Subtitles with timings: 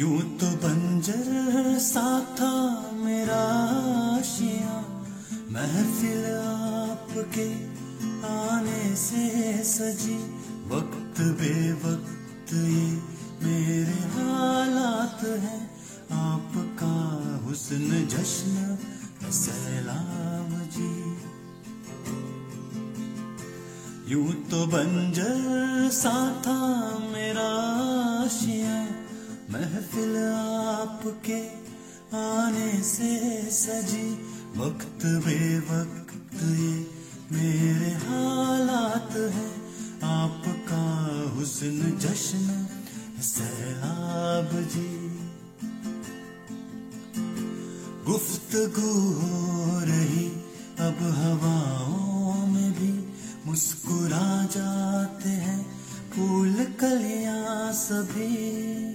[0.00, 2.52] यूँ तो बंजर सा था
[2.92, 3.40] मेरा
[4.16, 4.76] आशिया।
[5.50, 7.46] महफिल आपके
[8.26, 9.24] आने से
[9.64, 10.16] सजी।
[10.70, 12.86] वक्त बे वक्त ये
[13.42, 15.62] मेरे हालात हैं।
[16.12, 16.94] आपका
[17.44, 18.78] हुस्न जश्न
[19.30, 20.92] सैलाम जी।
[24.12, 26.58] यूँ तो बंजर सा था
[31.10, 31.38] आपके
[32.16, 33.10] आने से
[33.50, 34.10] सजी
[34.56, 36.74] वक्त बे वक्त ये
[37.32, 39.50] मेरे हालात हैं।
[40.02, 40.82] आपका
[41.34, 42.66] हुस्न जश्न
[43.22, 44.92] सैलाब जी।
[48.06, 50.28] गुफ्तगु हो रही
[50.80, 52.92] अब हवाओं में भी
[53.46, 55.60] मुस्कुरा जाते हैं।
[56.10, 58.89] फूल कलियाँ सभी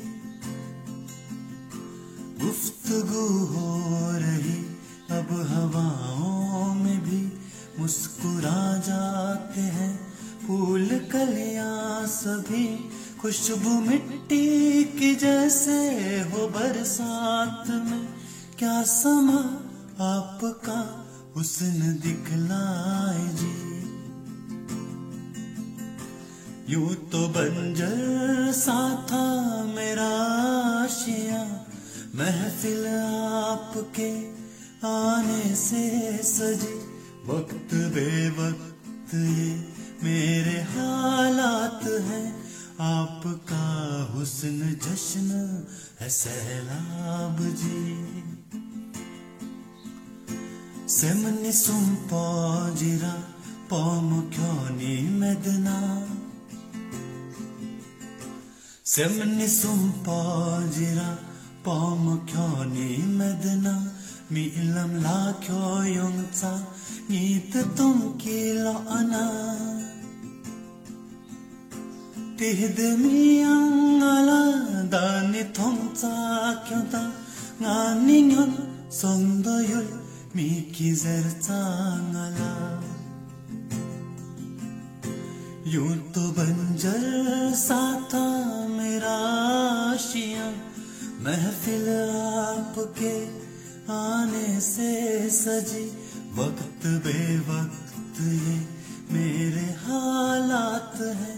[2.46, 4.66] गुफ्तगु हो रही,
[5.12, 7.40] अब हवाओं में भी
[7.80, 10.14] मुस्कुरा जाते हैं।
[10.48, 12.90] फूल कलियाँ सभी
[13.22, 15.90] खुशबू मिट्टी की जैसे
[16.22, 18.10] हो बरसात में।
[18.60, 19.62] क्या समा
[20.06, 23.66] आपका हुस्न दिखलाए जी?
[26.74, 30.10] यूँ तो बंजर सा था मेरा
[30.84, 31.25] आशिया
[32.16, 34.10] महफिल आपके
[34.88, 36.76] आने से सजी
[37.28, 39.50] वक्त बे वक्त ये
[40.04, 42.46] मेरे हालात हैं।
[42.80, 43.66] आपका
[44.14, 45.66] हुस्न जश्न
[46.00, 47.84] है सैलाब जी।
[50.88, 53.14] सेमनी सुम पौजिरा,
[53.70, 55.78] पौम क्योनी मेदना?
[61.66, 63.74] pom kyo ni medna
[64.34, 65.62] mi lam la kyo
[65.98, 66.52] yong cha
[67.10, 69.24] ni te tum ki lo ana.
[72.38, 73.22] Te de mi
[73.54, 74.42] angala
[74.94, 76.14] da ni thong cha
[76.68, 77.04] kyo ta
[77.62, 78.52] nga ni nyon
[79.00, 79.90] song do yul
[80.36, 81.62] mi ki zer cha
[82.12, 82.54] ngala.
[85.74, 87.04] Yun to banjar
[87.66, 88.26] sa ta
[88.78, 89.45] mera.
[91.26, 93.14] महफिल आपके
[93.94, 94.90] आने से
[95.30, 95.86] सजी
[96.36, 98.58] वक्त बे वक्त ये
[99.14, 101.34] मेरे हालात है।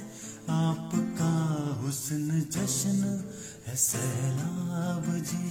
[0.49, 1.31] आपका
[1.81, 3.23] हुस्न जश्न
[3.67, 5.45] है सैलाब जी।